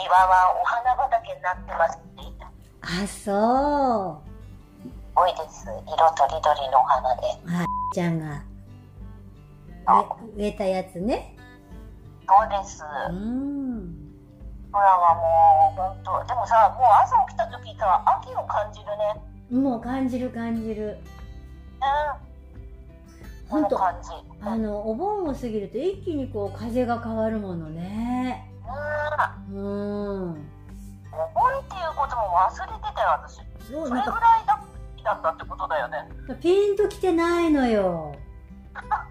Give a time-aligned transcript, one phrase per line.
[0.00, 1.98] 庭はお花畑になってます。
[2.82, 4.30] あそう。
[5.14, 5.66] 多いです。
[5.66, 7.22] 色とりどりのお花で。
[7.46, 8.42] あちゃんが。
[10.36, 11.36] 植えたやつね。
[12.26, 12.82] そうです。
[13.10, 13.96] うん。
[14.72, 19.60] 空はもう本当でもさもう朝起きた時さ秋を感じるね。
[19.60, 20.98] もう感じる感じる。
[21.82, 22.30] うん。
[23.50, 28.49] 本当あのお盆を過ぎると一気にこう風が変わるものね
[29.52, 30.32] うん。
[30.32, 30.50] うん
[31.10, 33.36] 覚えっていうことも忘れてたよ私。
[33.68, 34.60] そうそれぐらいだ
[35.02, 36.08] だったってことだよね。
[36.40, 38.14] ピンときてないのよ。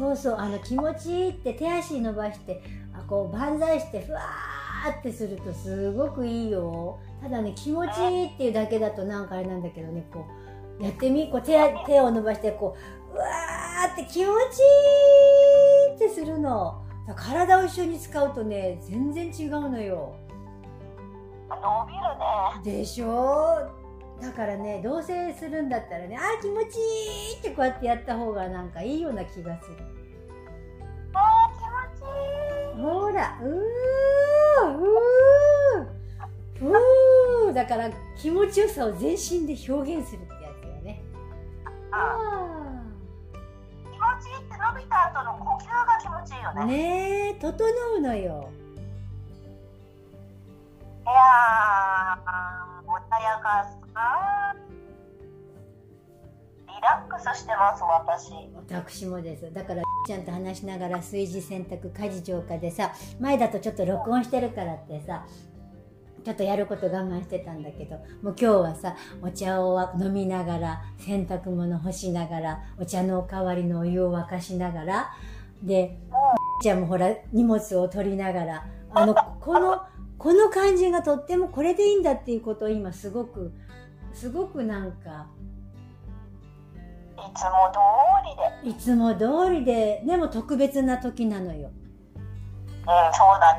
[0.00, 2.62] そうそうあの気持ちいいって手足伸ばして
[2.94, 6.98] あこう万歳してふわーってするとすごくいいよ。
[7.22, 10.26] ただね気持ちいいっていうだけだとなんかあれなんだけどねこ
[10.80, 12.76] うやってみこう手手を伸ばしてこ
[13.12, 14.60] ううわーって気持ち
[15.88, 16.82] いいってするの。
[17.16, 20.14] 体を一緒に使うとね全然違うのよ。
[21.50, 22.78] 伸びるね。
[22.78, 23.68] でしょ？
[24.22, 29.76] だからね同棲するんだったらねあー気持ちいいってこうやってやった方がなんかいいような気がする。
[31.12, 32.08] あー気持ち
[32.76, 32.82] いい。
[32.82, 33.50] ほら、うー
[36.60, 41.02] うーうーだから気持ちよさを全身で表現するってやつよね。
[41.90, 42.84] あ
[43.84, 47.50] 気持ちいいって伸びた後の呼吸が気持ちいいよあねねえ、整
[47.96, 48.50] うのよ。
[51.02, 52.40] いやー
[52.86, 54.54] 穏やかさ
[56.68, 59.52] リラックスしてます私私もです。
[59.52, 65.26] だから、ちゃんと話しながら炊事洗濯家事浄化でさ、前だとちょっと録音してるからってさ、
[66.24, 75.10] ちょっとやること我慢してたんだけど、もう今日はさ、お茶を飲みながら、洗濯物干しながら、お茶のお代わりのお湯を沸かしながら、
[75.62, 75.98] で、
[76.62, 79.82] ちゃんもほら、荷物を取りながら、あの、 この、
[80.18, 83.52] この感じがとってもこれでいいんだっていうことを今すごく、
[84.12, 85.26] すごくなんか、
[87.16, 91.70] いつも通りでいつも通りで、でも特別な時なのよ。
[92.80, 93.56] うんそうだ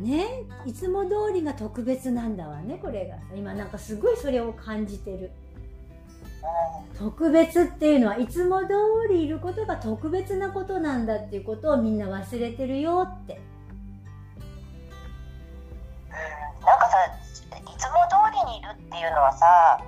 [0.00, 0.16] ね。
[0.18, 0.44] ね？
[0.66, 3.16] いつも通りが特別なんだわねこれが。
[3.36, 5.30] 今なんかすごいそれを感じてる。
[6.92, 6.96] うん。
[6.98, 8.68] 特別っていうのはいつも通
[9.08, 13.34] りいることが特別なことなんだっていうことをみんな忘れてるよって。
[13.34, 13.38] う
[16.08, 16.10] ん。
[16.66, 19.80] なんかさいつも通りにいるっていうのはさ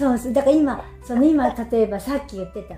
[0.00, 2.74] そうそうだから今その今例えばさっき言ってた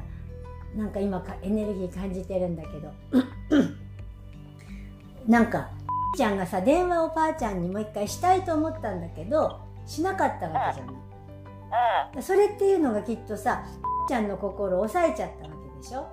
[0.77, 2.93] なんか今かエネルギー感じてるんだけど
[5.29, 5.71] なんか
[6.17, 12.15] ちゃんがさ電話をばあちゃんにもう一回したいと思ったんだけどしなかったわけじゃない。
[12.17, 12.23] うん。
[12.23, 13.65] それっていうのがきっとさ
[14.09, 16.09] ちゃんの心を抑えちゃったわけでしょ。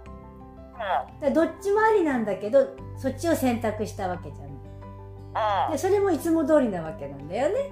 [1.23, 1.33] うん。
[1.33, 5.67] どっちもありなんだけどそっちを選択したわけじゃない。
[5.67, 5.71] うん。
[5.71, 7.71] でそれもいつも通りなわけなんだよね。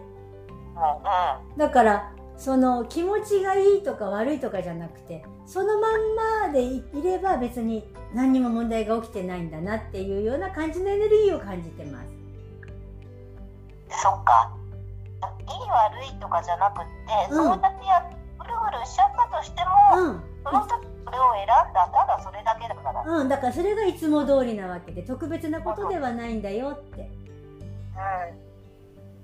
[1.56, 7.84] だからその気持ちがいいとか悪いとかじゃなくてそのまんまでいいれば別に
[8.14, 12.08] 何にも問題が起きてないんだなっていうような感じのエネルギーを感じてます。
[14.02, 14.54] そっか。
[15.40, 17.38] いい悪いとかじゃなくって、うん。
[17.38, 19.62] そうやってやぐるぐるしちゃったとして
[19.96, 20.22] も、うん。
[20.44, 27.10] その時それを選んだただそれだけだから、うん、うん、だからそれがいつも通りなわけで特別なことではないんだよって。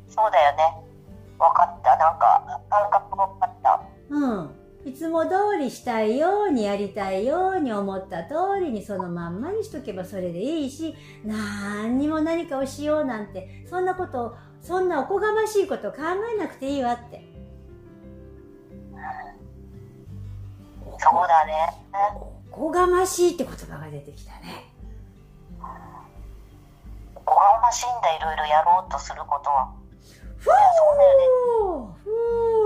[0.07, 0.63] そうだよね。
[1.38, 1.97] 分かった。
[1.97, 3.03] なんか
[4.13, 4.50] うん。
[4.85, 10.94] いつも通りしたいようにやりたいように思った通りにそのまんまにしとけばそれでいいし、
[11.25, 15.97] 何にも何かをしようなんて、そんなこと、そんなおこがましいこと考
[16.35, 17.26] えなくていいわって。
[20.99, 21.53] そうだね
[22.52, 24.70] おこがましいって言葉が出てきたね。
[27.16, 29.73] おこがましいんだいろいろやろうとすることは
[30.37, 32.62] ふいやそうだよねーふー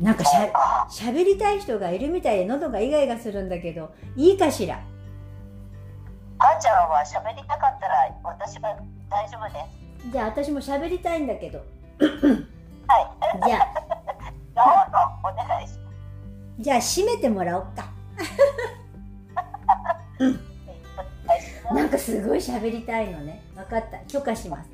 [0.00, 4.80] なんかしゃか喋りたい人がいるみたいで喉がイガイガするんだけど、いいかしら？
[6.38, 8.74] 母ちゃんは喋りたかったら私は
[9.10, 9.60] 大丈夫で
[10.00, 11.58] すじゃあ私も喋りたいんだけど。
[11.58, 11.68] はい
[13.46, 13.68] じゃあ、
[14.54, 15.90] どうぞお願いしま
[16.58, 17.90] じゃあ閉めてもらおうか。
[21.74, 23.42] なんかすごい喋りたいのね。
[23.54, 23.98] 分かった。
[24.10, 24.70] 許可します。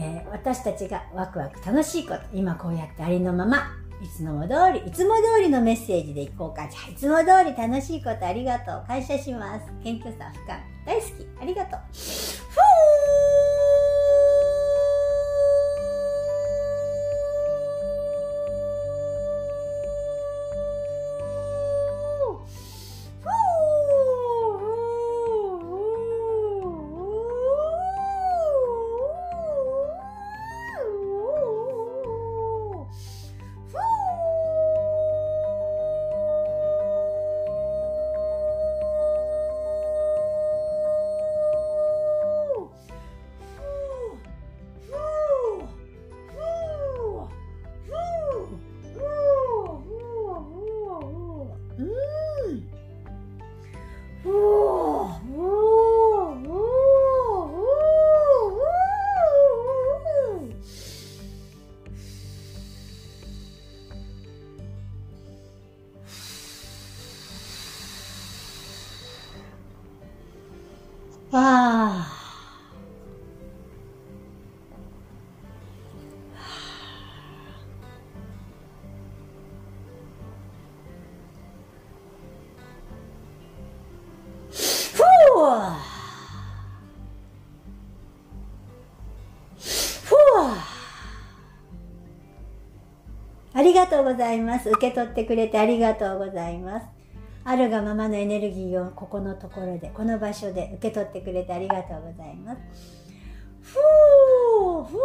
[0.00, 6.68] えー、私たちがワクワク楽しいこと、今こうやってありのまま、いつも通り、いつも通りのメッセージでいこうか。
[6.68, 8.84] じゃあ、いつも通り楽しいことありがとう。
[8.86, 9.66] 感謝します。
[9.82, 10.62] 謙虚さ、深み。
[10.86, 11.10] 大好き。
[11.42, 11.80] ありがとう。
[11.90, 13.37] ふー
[93.58, 94.70] ありがとうございます。
[94.70, 96.86] 受け取ってくれてありがとうございます。
[97.42, 102.60] あるがままのエネルギーをここのところでこの場所で受け取ってくれてありがとうございます
[103.62, 104.98] ふーふー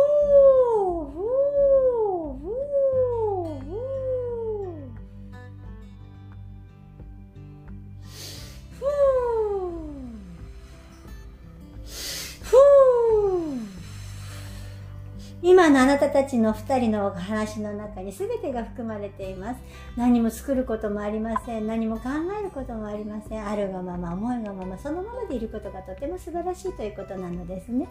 [15.74, 19.60] のあなたたちの2人のお話の中に全てが含まれています。
[19.98, 21.66] 何も作ることもありません。
[21.66, 22.10] 何も考
[22.40, 23.46] えることもありません。
[23.46, 27.88] あるがまま思いがままそのままでいることがとても素晴らしいということなのですね。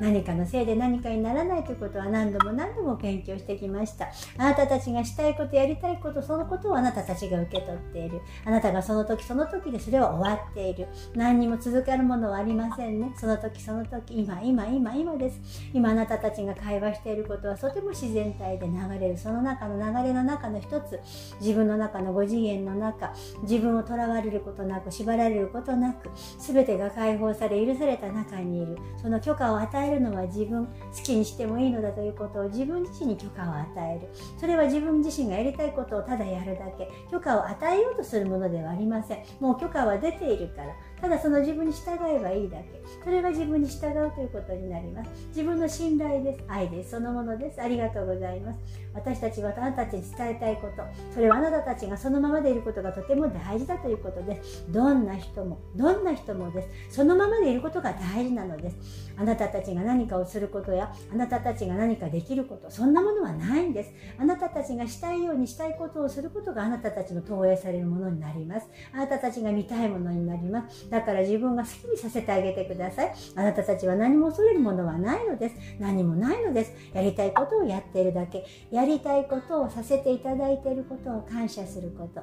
[0.00, 4.12] 何かのせいで何かにならないということは何度も何度も勉強してきました。
[4.38, 8.20] あなたたちがしたいことやりたいことそのことをあなたたちが受け取っている。
[8.44, 10.86] あなたがその時その時でそれは終わっている。
[11.16, 13.12] 何にも続かるものはありませんね。
[13.16, 15.40] その時その時今今今今です。
[15.72, 19.18] 今あなたたちが会話しているいうことはとても自然体で流れる。
[19.18, 21.00] その中の流れの中の一つ。
[21.40, 23.12] 自分の中の5次元の中。
[23.42, 28.76] 自分をとらわれることなく縛られることなく全てが解放され許された中にいる。
[29.00, 30.72] その許可を与えるのは自分好
[31.02, 34.08] きにしてもいいのだということを自分自身に許可を与える。
[34.38, 36.88] それは自分自身がやりたいことをただやるだけ。
[37.10, 39.22] 許可を与えようとするものではありません。
[39.40, 40.74] もう許可は出ているから。
[41.04, 42.82] ただその自分に従えばいいだけ。
[43.04, 45.10] それが自分に従うということになります。
[45.28, 46.44] 自分の信頼です。
[46.48, 46.92] 愛です。
[46.92, 47.60] そのものです。
[47.60, 48.58] ありがとうございます。
[48.94, 50.82] 私たちはあなたたちに伝えたいこと。
[51.12, 54.64] それはあなたたちがそのままでいることがとても大事だということです。
[54.70, 56.96] どんな人もどんな人もです。
[56.96, 58.76] そのままでいることが大事なのです。
[59.16, 63.92] あなたたちが何かをすることやあなたたちが何かできることそんなものはないんです。
[64.18, 68.68] あなたたちがしたいようにしたいことをすることがあなたたちの投影されるものになります。
[68.92, 70.88] あなたたちが見たいものになります。
[70.90, 73.12] だから自分が好きにさせてあげてください。
[73.36, 75.56] あなたたちは何も恐れるものはないのです。
[75.78, 76.72] 何もないのです。
[76.92, 78.44] やりたいことをやっているだけ。
[78.70, 82.22] やりたいことをさせていただいていることを感謝すること。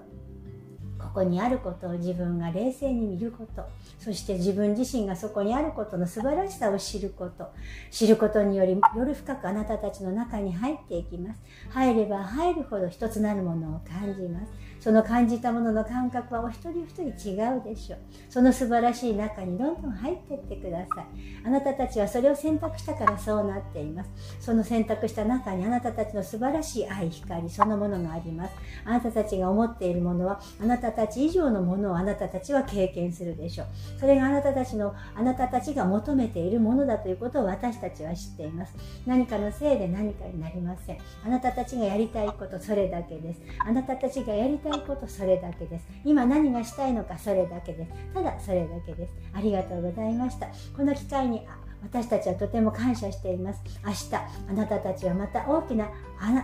[0.97, 3.65] ここにあることを自分が冷静に見ること。
[3.99, 7.49] そして自分自身がそこにあることの素晴らしさを知ること。
[7.89, 11.41] 知ることによりより深くあなたたちの中に入っていきます。
[11.69, 14.51] 入れば入るほど一つなるものを感じます。
[14.81, 17.99] その感じたものの感覚はお一人お一人違うでしょう。
[18.29, 21.05] その素晴らしい中にどんどん入っていってください。
[21.45, 24.09] あなたたちはそれを選択したからそうなっています。
[24.39, 28.55] その選択した中にあなたたちの素晴らしい愛光そのものがあります。
[28.83, 33.67] あなたたちが思っているものはあなたたち以上のものをあなたたちは経験するでしょう。
[33.99, 38.73] それがあなたたちのあなたたちが求めているものだということを私たちは知っています。
[39.05, 40.97] 何かのせいで何かになりません。
[41.23, 43.41] あなたたちがやりたいことそれだけです。
[43.63, 45.87] あなたたちがやりたいことそれだけです。
[46.05, 47.91] 今何がしたいのかそれだけです。
[48.13, 49.13] ただそれだけです。
[49.33, 50.47] ありがとうございました。
[50.75, 51.45] この機会に
[51.83, 53.61] 私たちはとても感謝しています。
[53.85, 55.89] 明日あなたたちはまた大きな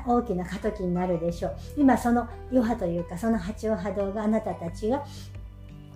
[0.08, 1.58] 大きな過渡期になるでしょう。
[1.78, 5.06] 今その余波というかその波長波動があなたたちが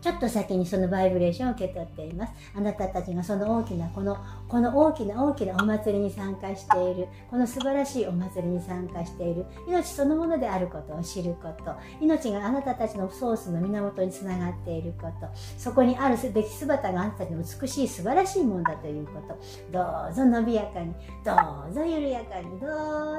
[0.02, 2.34] ちょっと先にそのバイブレーションを受け取っています。
[2.56, 4.18] あなたたちがその大きなこの
[4.48, 15.28] この大きな大きなお祭りに参加しているこの素晴らしいお祭りに参加している命そのものであることを知ること命があなたたちのソースの源につながっていること
[15.58, 19.40] そこにあるべき姿があなたたちの美しい素晴らしいものだということ
[19.72, 20.94] どうぞ伸びやかに
[21.24, 21.32] ど
[21.70, 22.70] うぞ緩やかにどう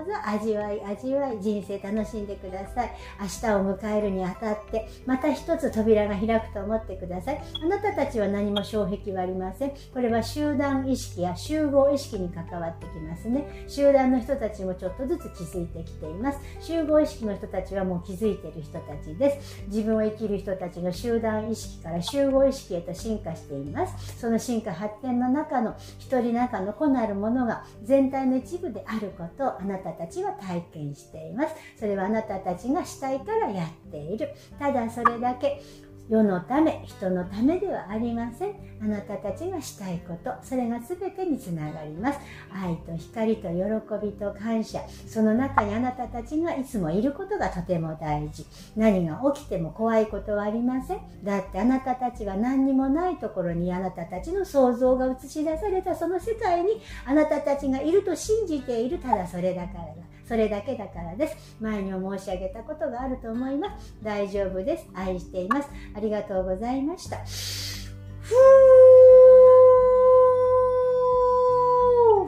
[0.04, 2.92] ぞ味わい味わい人生楽しんでください。
[3.20, 7.40] 明日を迎えるにあたってまた一つ扉が開くと思ってください。
[7.62, 9.72] あなたたちは何も障壁はありません。
[9.92, 13.64] これは集団意識や集合意識に関わってきますね。
[13.68, 16.38] 集団の人たちもちょっとずつ気づいてきています。
[16.60, 19.64] 集合意識の人たちはもう気づいている人たちです。
[19.68, 24.20] 自分を生きる人たちの集団意識から集合意識へと進化しています。
[24.20, 31.54] その進化発展の中の一人中の子なるものが全体の一部であることをあなたたちは体験しています。
[31.76, 34.30] それはあなたたちがしたいからやっている。
[34.58, 35.60] ただそれだけ
[36.08, 38.54] 世のため人のためではありません。
[38.82, 42.18] あなたたちがしたいことそれが全てにつながります。
[42.52, 44.80] 愛と光と喜びと感謝。
[45.06, 48.44] その中にあなたたちがいつもいることがとても大事。
[48.76, 51.00] 何が起きても怖いことはありません。
[51.22, 60.11] だってあなたたちが何にもないところにあなたたちの想像が映し出されたその世界にあなたたちがいると信じているただそれだからだ。
[60.32, 61.36] それだけだからです。
[61.60, 63.94] 前にも申し上げたことがあると思います。
[64.02, 64.88] 大丈夫です。
[64.94, 65.68] 愛しています。
[65.94, 67.18] ありがとうございました。
[67.18, 67.26] ふー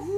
[0.01, 0.11] ふ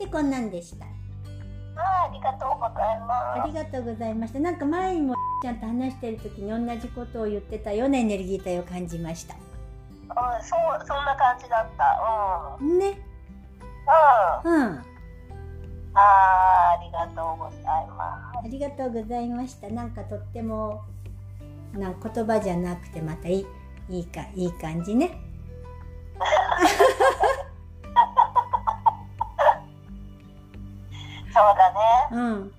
[0.00, 0.84] ーで、こんなんでした。
[0.84, 3.06] ありがとうございま
[3.36, 3.42] す。
[3.42, 4.40] ありがとうございました。
[4.40, 9.36] なんか前にもちゃんと話してる時に同じことを言ってたようなエネルギー体を感じました。
[9.36, 12.58] うん、そう、そんな感じだった。
[12.60, 12.80] うん。
[12.80, 13.03] ね。
[14.44, 14.54] うん。
[14.54, 14.82] うん。
[15.96, 18.38] あーありがとうございます。
[18.44, 19.68] ありがとうございました。
[19.68, 20.82] なんかとっても
[21.72, 23.46] な言葉じゃなくてまたいい
[23.88, 25.10] いいかいい感じね。
[31.32, 31.78] そうだね。
[32.12, 32.52] うん。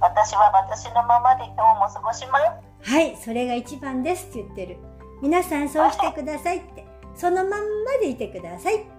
[0.00, 2.38] 私は私のままで今日も過ごしま
[2.82, 2.90] す。
[2.90, 4.76] はい、それが一番ですって言ってる。
[5.22, 6.86] 皆さんそうしてくださいって。
[7.14, 7.58] そのまんま
[8.00, 8.88] でいてくださいって。
[8.92, 8.97] はい。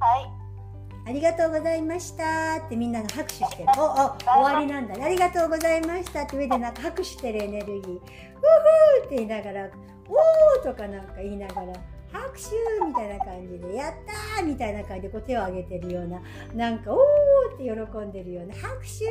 [0.00, 3.68] ありがとうございましたってみんなが拍手してる。
[3.78, 5.04] お、お、終わりなんだね。
[5.04, 7.78] ありがとうございましたって上でなんか拍手してるエネルギー。
[7.78, 9.70] ウーフーって言いながら、
[10.06, 11.72] おーとかなんか言いながら、
[12.12, 16.20] 拍手みたいな感じで、やったーみたいな感じでこう手を挙げてるような、
[16.54, 19.06] なんか、おーって喜んでるような、拍手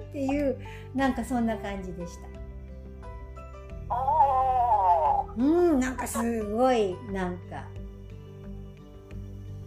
[0.00, 0.58] っていう、
[0.94, 2.32] なんかそんな感じでした。
[5.36, 7.66] うん、なんかすごい、なんか、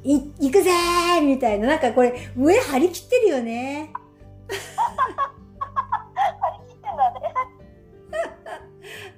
[0.05, 3.91] い、行くぜーみたいな、なんかこれ、上張り切ってるよね。
[4.47, 4.53] 張
[6.61, 7.19] り切ってんだね。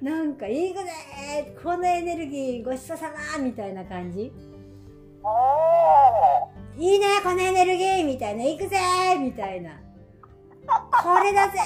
[0.00, 4.32] なんか、行くぜーこのエネルギーごちそうさまみたいな感じ。
[5.22, 6.82] おー。
[6.82, 9.78] いいね、このエネルギーみたいな、行くぜーみたいな。
[11.02, 11.58] これだぜ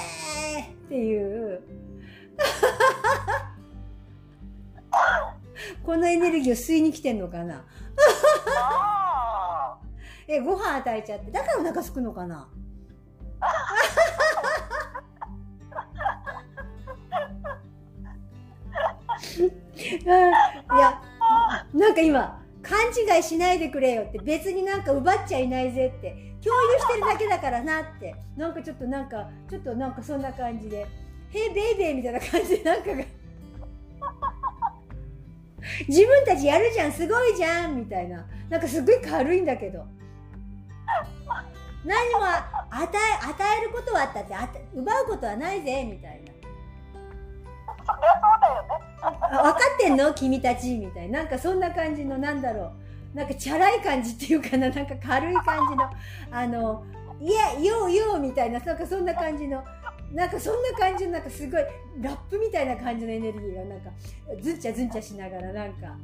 [0.59, 1.61] ーっていう。
[5.85, 7.63] このエネルギーを吸いに来てんのかなあ
[10.27, 11.31] え、ご飯与えちゃって。
[11.31, 12.49] だからお腹空くのかな？
[19.33, 20.05] い
[20.77, 21.01] や、
[21.73, 30.87] なんか今、勘違いしないでくれよって、別になんか奪っちゃいないぜって、共有してるだけだからなって、なんかちょっとなんか、ちょっとなんかそんな感じで、
[31.31, 33.03] へいベイベーみたいな感じでなんかが、
[35.87, 38.25] 自分たちやるじゃん、すごいじゃんみたいな。
[38.49, 39.85] なんかすごい軽いんだけど。
[41.85, 42.25] 何も
[42.69, 46.33] 与え与えることはあったってあた奪うことはないぜみたいなー。
[47.85, 48.69] そりゃそうだよね。
[49.37, 50.13] あ分かってんの？
[50.13, 52.71] 君たちみたいななんかそんな感じのなんだろ
[53.13, 55.89] うなんかチャラい感じっていうかななんか軽い感じの
[56.31, 56.85] あの
[57.19, 59.63] いやようようみたいななんかそんな感じの
[60.13, 61.61] なんかそんな感じのなんかすごい
[61.99, 63.89] ラップみたいな感じのエネルギーがなんか
[64.39, 65.87] ずんちゃずんちゃしながらなんか。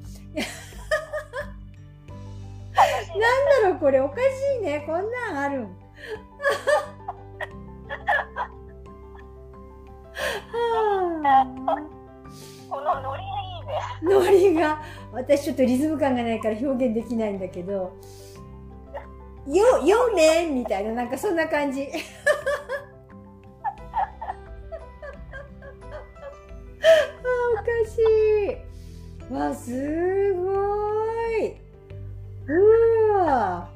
[3.10, 4.22] なんだろうこれおかし
[4.60, 4.84] いね。
[4.86, 5.64] こんなんあるん。
[5.64, 5.70] は
[11.70, 11.76] あ
[12.70, 13.74] このノリがいいね。
[14.02, 17.96] ノリが私ちょっとリズム感がないから表現できないんだけど
[19.48, 21.88] 「よよめん」みたいななんかそんな感じ
[29.70, 30.42] すご
[31.38, 31.54] い。
[32.48, 33.70] うわ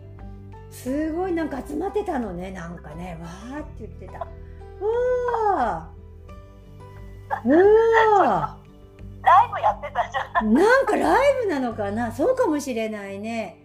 [0.72, 1.34] すごい。
[1.34, 2.50] なんか集まってたのね。
[2.50, 3.20] なんかね。
[3.22, 4.14] わーって言ってた。
[4.14, 7.48] うわー。
[7.48, 7.50] う
[8.22, 8.58] わ
[9.22, 10.52] ライブやってたじゃん。
[10.52, 12.12] ーなんかライブなのかな。
[12.12, 13.60] そうかもしれないね。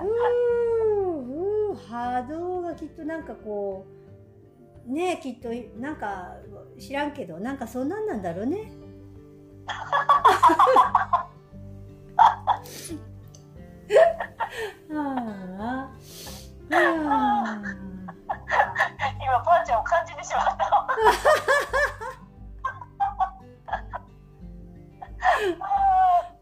[0.00, 1.70] うー。
[1.72, 1.76] うー。
[1.88, 3.84] 波動がきっとなんかこ
[4.88, 5.48] うねきっと
[5.80, 6.36] なんか
[6.78, 8.70] 知らんけどなんかそんなんなんだろうね
[14.92, 15.88] ああ
[16.72, 17.62] ああ
[19.22, 20.64] 今、パンちゃんを感じてしまった。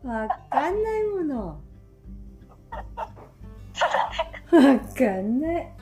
[0.08, 1.60] わかんないもの。
[3.74, 4.08] そうだ
[4.52, 4.74] ね。
[4.74, 5.72] わかんない。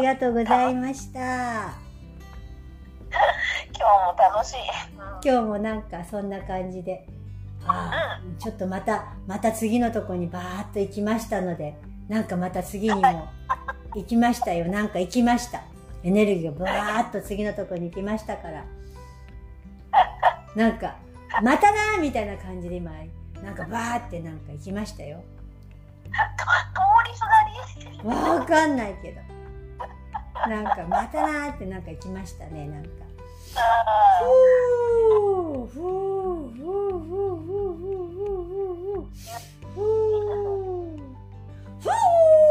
[0.00, 1.74] りがとうございました。
[3.74, 3.78] 今。
[3.78, 4.56] 日も楽しい。
[4.98, 7.06] うん今日もなんかそんな感じで。
[7.68, 11.76] ああちょっとまた、また次のとこにバーッと行きましたので、
[12.08, 13.28] なんかまた次にも
[13.96, 14.66] 行きましたよ。
[14.66, 15.62] なんか行きました。
[16.04, 18.64] エネルギーがバーッと次のとこに行きましたから。
[20.54, 20.96] なんか、
[21.42, 22.92] またなーみたいな感じで今、
[23.42, 25.22] なんかバーってなんか行きましたよ。
[26.06, 26.12] 通
[27.08, 27.20] りす
[28.04, 28.36] がり。
[28.38, 29.35] わかんないけど。
[30.48, 32.90] なんか、またなーってなんか行きましたね、なんか。
[33.56, 34.96] あふー。
[35.66, 39.06] ふーふーふーふーふーふー
[39.74, 41.02] ふーふー
[41.80, 42.45] ふー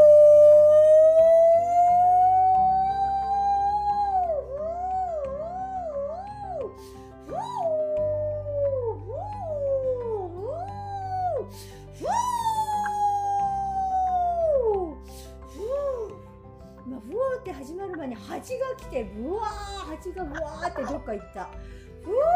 [18.96, 21.40] てブワー蜂がブワーってどっか行った。
[21.42, 22.35] うわ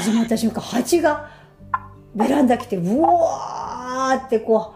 [0.00, 1.30] 始まった瞬間蜂が
[2.14, 4.72] ベランダ来てブワーってこ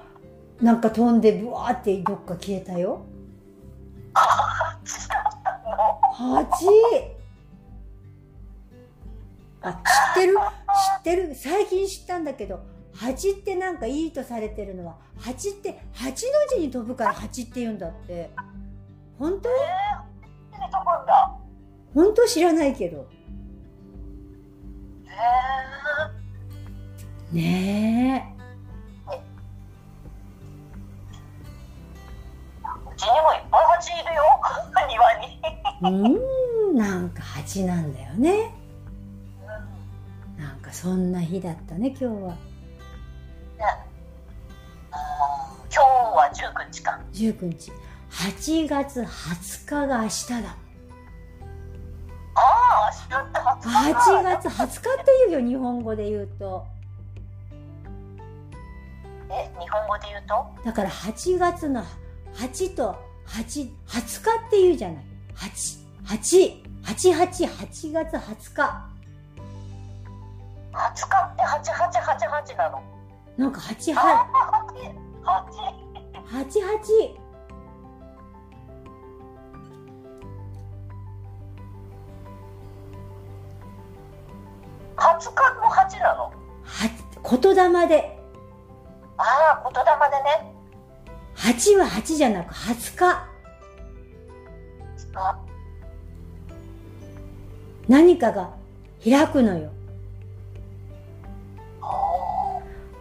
[0.61, 3.07] うなんか飛んでブワーってどっか消えたよ。
[6.13, 6.67] 蜂。
[9.63, 9.81] あ知っ
[10.15, 10.35] てる？
[10.35, 10.39] 知
[10.99, 11.35] ってる？
[11.35, 12.61] 最近知ったんだけど
[12.95, 18.29] 蜂ってなんかいいとされてるのは蜂って八の字に飛ぶから蜂って言うんだって。
[19.19, 19.49] 本当？
[19.49, 21.95] う、えー。
[21.95, 23.07] 本当知らないけど。
[23.11, 23.24] え
[27.33, 29.15] ねー、う
[32.97, 34.23] ちにもいっぱい蜂いるよ。
[34.89, 35.41] 庭に。
[35.45, 35.89] えうー
[36.73, 38.55] んなんか蜂なんだよね。
[40.37, 42.37] うんなんかそんな日だったね今日は。
[45.71, 47.01] 今日は19日か。
[47.13, 47.73] 19日。
[48.11, 50.57] 8月20日が明日だ
[53.65, 56.67] 8月20日っていうよ日本語で言うと。
[59.31, 60.47] え日本語で言うと？
[60.65, 61.83] だから8月の
[62.35, 62.97] 8と
[63.27, 65.05] 820日っていうじゃない。
[66.05, 68.87] 8888月20日。
[70.73, 72.83] 20日って？8888なの？
[73.39, 73.95] なんか88
[76.29, 77.24] 88
[85.15, 86.33] 八冠八なの？
[86.65, 86.91] は
[87.23, 88.19] 言霊で。
[89.17, 90.53] ああ言霊でね。
[91.37, 93.29] 八は八じゃなく二十日
[97.87, 98.51] 何かが
[99.05, 99.71] 開くのよ。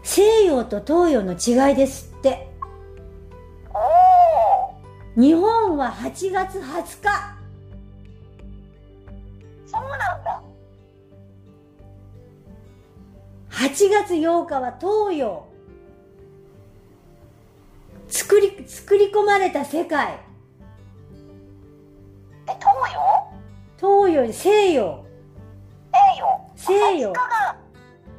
[0.03, 2.51] 西洋と東洋の違いですって。
[5.15, 7.42] 日本は8月20日。
[13.63, 15.47] 8月8日は東洋。
[18.09, 20.19] 作り作り込まれた世界。
[22.45, 24.05] え、東洋？
[24.05, 25.05] 東洋西洋。
[25.93, 26.27] 西洋。
[26.57, 27.13] 西洋。
[27.13, 27.55] 20日が、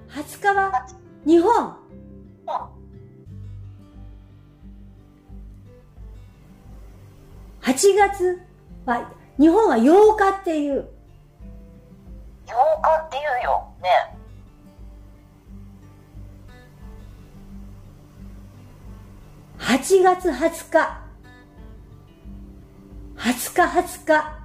[0.09, 0.87] 20日は
[1.27, 1.53] 日本。
[1.67, 1.75] うん。
[7.61, 8.41] 8月
[8.87, 10.89] は日本は8日っていう
[19.95, 21.03] 8月20日。
[23.15, 24.45] 20日20日。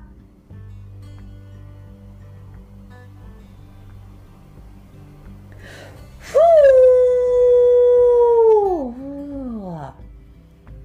[6.20, 6.40] ふう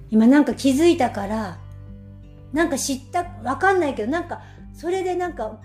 [0.09, 1.59] 今なんか気づいたから、
[2.51, 4.41] なんか知った、わかんないけど、なんか、
[4.73, 5.59] それでなんか、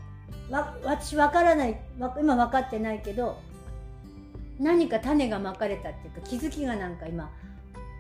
[0.51, 1.81] わ、私わからない、
[2.21, 3.41] 今わかってないけど、
[4.59, 7.31] 何か種がまかれたっていうか、気づきがなんか今、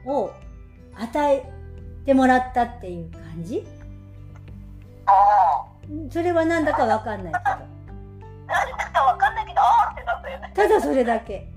[0.05, 0.31] を
[0.97, 1.53] 与え
[2.05, 3.67] てもらったっていう感じ？
[5.07, 5.67] ああ。
[6.11, 7.45] それはなんだかわかんないけど。
[8.47, 10.53] なんだかわかんないけど、あーってなったよね。
[10.55, 11.49] ただそれだけ。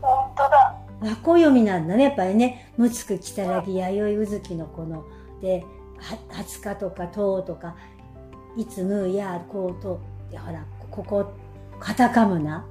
[0.00, 0.74] 本当だ。
[1.00, 2.72] 和光読みなんだね、やっぱりね。
[2.76, 5.04] むつくきたらぎ、弥生うずきのこの、
[5.40, 5.64] で、
[5.98, 7.76] は20日とか10とか、
[8.56, 10.00] いつむやこうと、
[10.34, 11.32] でほら、ここ、
[11.78, 12.66] カタカムナ、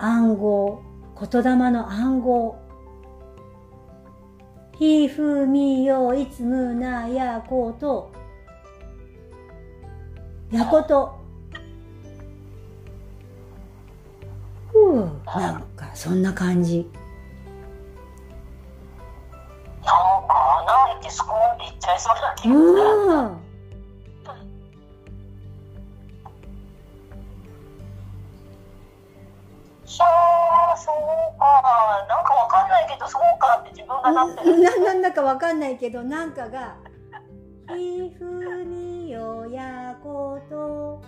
[0.00, 0.04] うん。
[0.04, 0.82] 暗号、
[1.20, 2.58] 言霊の暗号。
[4.78, 8.12] ひふみよいつむなやこうと、
[10.52, 11.18] やこと。
[14.70, 16.88] ふう、なんか、そんな感じ。
[19.84, 22.60] なんか穴開いてスコーンっていっちゃいそうな気がする。
[22.60, 23.39] うん。
[29.90, 30.94] しゃー、そう
[31.36, 32.06] か。
[32.08, 34.60] なんかわかんないけど、そうかって自分がなってる。
[34.60, 36.76] ななんだかわかんないけど、なんかが、
[37.76, 40.99] ひふみよやこと、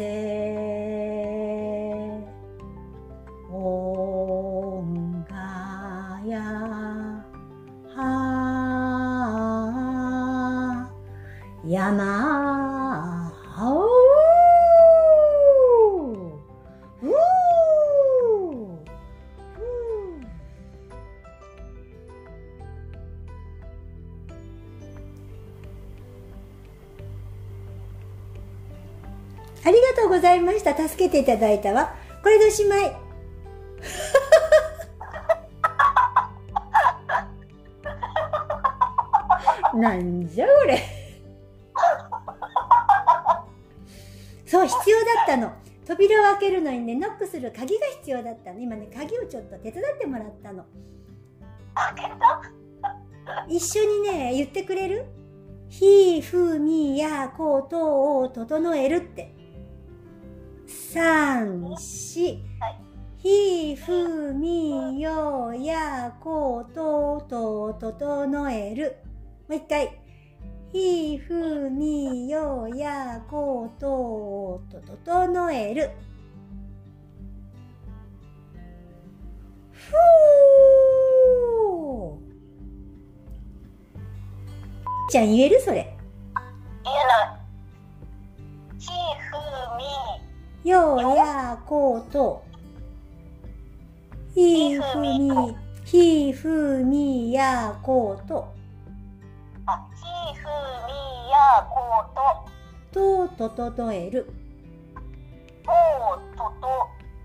[0.00, 0.29] の
[30.74, 30.88] た。
[30.88, 31.94] 助けていただいたわ。
[32.22, 32.96] これでおしまい。
[39.74, 40.82] なんじゃこれ。
[44.46, 45.52] そう、必要だったの。
[45.86, 48.60] 扉を開けるのにね、ノックする鍵が必要だったの。
[48.60, 50.64] 今ね、鍵をちょっと手伝ってもらったの。
[51.74, 52.42] 開けた？
[53.48, 55.06] 一緒にね、言ってくれる？
[55.68, 59.32] ひ、ふ、み、や、こ、とを整えるって。
[60.92, 62.76] 三、四はい。
[63.18, 68.96] ひ、ふ、み、よ、や、こ、と、と、整える。
[69.48, 70.00] もう一回。
[70.72, 75.90] ひ、ふ、み、よ、や、こ、と、と、整える。
[79.70, 79.98] ふー
[85.08, 85.60] ちゃん言える？
[85.60, 85.96] それ。
[86.82, 87.39] 言えない。
[90.64, 92.44] ようやこうと。
[94.34, 98.52] ひふみ、ひふみやこうと。
[99.66, 100.02] あ、ひ、
[100.38, 102.04] ふ、み、や、こ
[102.92, 104.32] うと、と、と整える。
[105.64, 105.70] と、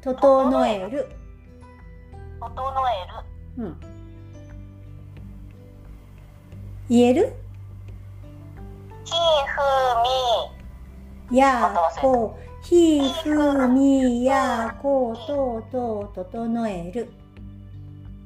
[0.03, 1.09] と、と、整える。
[2.39, 2.53] 整
[3.57, 3.65] える。
[3.65, 3.79] うん。
[6.89, 7.35] 言える？
[9.03, 9.11] ひ、
[11.29, 17.11] ふ、み、やこひふみやことと整える。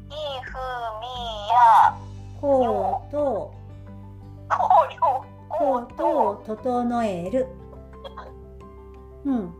[0.07, 0.53] ひふ
[1.01, 1.09] み
[1.51, 1.93] や
[2.39, 3.53] こと。
[5.49, 7.47] こと整える。
[9.25, 9.53] うん。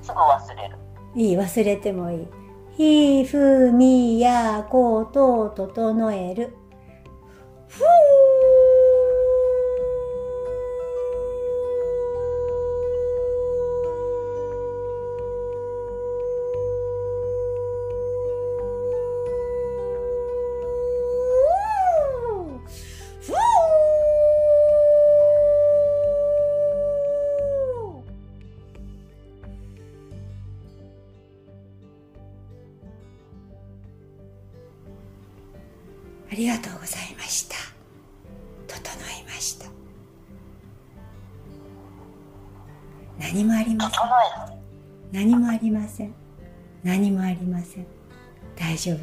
[0.00, 0.76] すぐ忘れる。
[1.14, 2.26] いい忘れてもいい。
[2.78, 6.56] ひふみやこと整える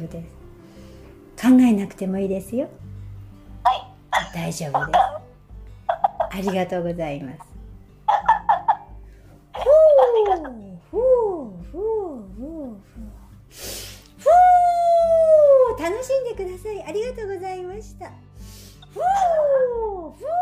[0.06, 0.28] 夫です。
[1.48, 2.68] 考えなくてもいいですよ。
[3.62, 3.82] はい。
[4.34, 4.98] 大丈夫です。
[6.30, 7.38] ありがとうございます。
[9.52, 9.72] ふう
[10.30, 10.52] ふう
[10.90, 11.02] ふう
[11.72, 11.82] ふう
[12.36, 12.80] ふう
[14.18, 16.82] ふう楽しんでください。
[16.82, 18.06] ありがとうございました。
[18.06, 19.02] ふう
[20.12, 20.35] ふう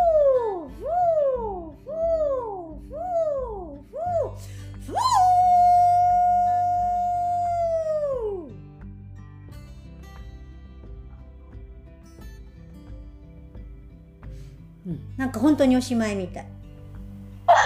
[15.17, 16.47] なんか本当におしまいみたい。
[17.47, 17.57] なん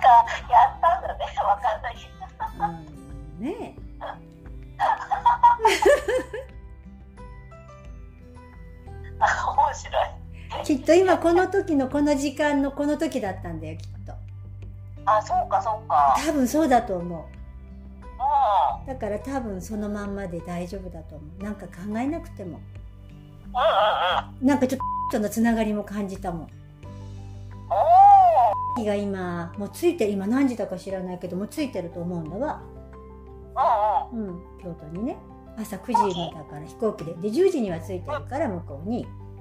[0.00, 0.08] か、
[0.50, 1.24] やったんだね。
[1.38, 2.00] わかんないけ
[2.60, 2.66] ど。
[2.66, 3.76] うん、ね
[9.22, 10.22] 面白い。
[10.60, 14.12] えきっと今この時のこの時間のこの時だったんだよきっと
[15.06, 16.14] あ、そうか、そうか。
[16.24, 18.86] 多分そうだと思ううん。
[18.86, 22.60] だから多分そのまんまで大丈夫だと思うなんか考えなくても。
[24.40, 26.48] なんかちょっとのつながりも感じたもん。
[28.84, 30.12] が今もうついてる。
[30.12, 32.62] 今何時だか知らないけどもうついてると思うんだわ。
[34.12, 34.42] うん。
[34.62, 35.16] 京都にね。
[35.58, 37.14] 朝9時にだから飛行機で。
[37.14, 39.04] で10時には着いてるから向こうに。
[39.04, 39.38] う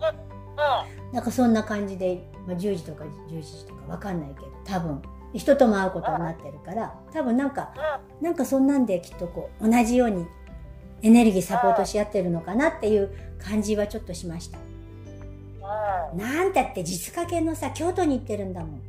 [1.10, 1.14] ん。
[1.14, 5.02] なんかそんな感じで、まあ、10時とか11時とかわかんないけど多分。
[5.34, 6.94] 人とも会うことになってるから。
[7.14, 7.74] 多分なんか
[8.20, 8.26] うん。
[8.26, 10.26] なんかそんなんできっとこう同じように
[11.02, 14.58] エネルギーサポートし合ってるのかなっていう感じはちょっとしました
[16.14, 16.20] うん。
[16.20, 18.82] なんたって実家系のさ京都に行ってるんだもん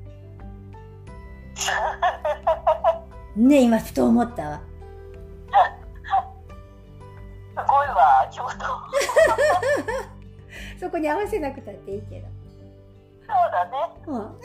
[3.49, 4.61] ね今ふと思ったわ
[7.55, 8.51] すごいわ、京都。
[10.81, 12.27] そ うそこに合わせなくたっていいけど
[13.51, 13.73] だね。
[14.07, 14.39] うん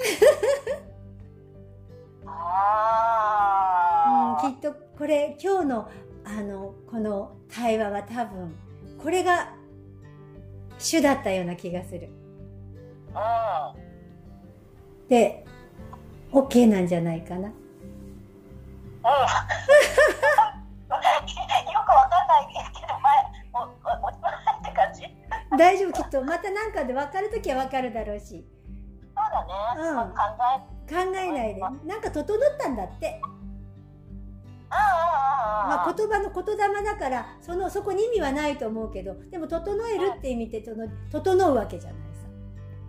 [2.29, 5.89] あうん、きっとこれ今日の
[6.25, 8.53] あのこの対話は多分
[9.01, 9.53] これが
[10.77, 12.09] 主だったような気がする。
[15.09, 15.45] で
[16.31, 17.45] OK なんじゃないかなうん。
[17.49, 17.53] よ
[21.85, 23.17] くわかんないけど、前、
[23.53, 24.13] お、お、お、っ
[24.63, 25.01] て感じ。
[25.01, 25.07] そ
[25.55, 28.45] う大丈夫きっとまた何かで分かる時は分かるだろうし
[29.15, 29.89] だね。
[29.89, 30.13] うんまあ考
[30.55, 30.77] え。
[30.87, 33.21] 考えないでなんか整ったんだって、
[34.69, 41.99] まあ、言葉の言霊だからそのそこに意味はないと思うけどでも整えるって意味でその整うわけじゃない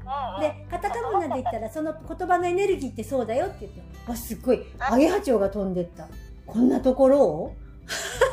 [0.04, 0.38] さ。
[0.40, 6.06] でカタカナで言ったらその言葉のエネルギーってそうだよって言ってわすっごいアゲハチョウが飛んでった。
[6.46, 7.54] こんなところを？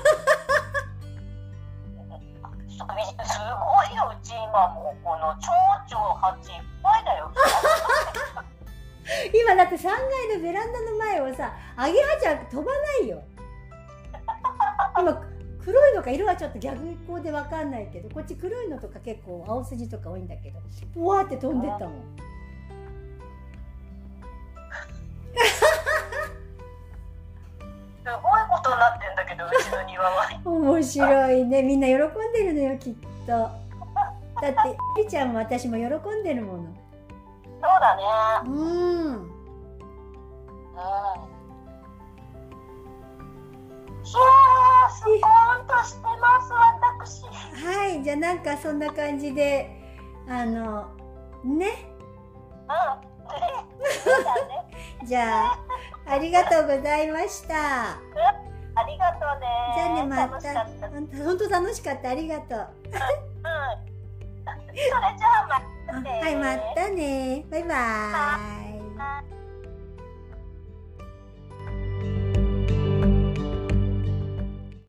[2.75, 2.83] すご
[3.93, 4.95] いよ、うち今も。
[4.99, 7.31] うこの蝶々蜂いっぱいだよ。
[9.33, 9.93] 今だって3階
[10.37, 13.21] のベランダの前をさアゲハチョウ飛ばないよ。
[13.34, 13.34] 今
[15.65, 20.59] 黒いのか色はちょっと逆光で分かんないけどこっち黒いのとか結構青筋とか多いんだけど
[20.93, 21.95] ふわーって飛んでったもん
[28.05, 30.29] すごいことになってんだけど、うちの庭は。
[30.45, 31.97] 面白いねみんな喜ん
[32.33, 33.51] でるのよきっとだっ
[34.41, 36.69] てりちゃんも私も喜んでるものそ
[37.59, 38.03] うだね。
[38.45, 39.35] うんうん。
[44.05, 47.23] いやー、スコーンとしてます、私。
[47.65, 49.69] はいじゃあなんかそんな感じで
[50.27, 50.87] あの
[51.43, 51.89] ね？
[55.01, 55.05] うん。
[55.07, 55.59] じゃあ
[56.07, 57.55] ありがとうございました
[58.77, 59.47] ありがとうね。
[59.75, 60.87] じゃあねま楽したかった。
[60.87, 61.07] うん。
[61.07, 62.91] ほんと楽しかったありがとううん
[64.75, 65.61] じゃあま
[65.93, 68.79] たね はいまたねバイバー
[69.31, 69.34] イ